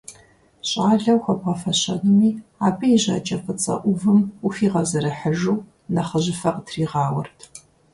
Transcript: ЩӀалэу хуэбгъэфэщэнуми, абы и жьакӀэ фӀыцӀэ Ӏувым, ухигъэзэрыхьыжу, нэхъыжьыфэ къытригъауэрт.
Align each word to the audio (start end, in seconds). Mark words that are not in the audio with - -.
ЩӀалэу 0.69 1.19
хуэбгъэфэщэнуми, 1.23 2.31
абы 2.65 2.85
и 2.95 2.97
жьакӀэ 3.03 3.37
фӀыцӀэ 3.43 3.75
Ӏувым, 3.81 4.19
ухигъэзэрыхьыжу, 4.45 5.57
нэхъыжьыфэ 5.93 6.49
къытригъауэрт. 6.55 7.39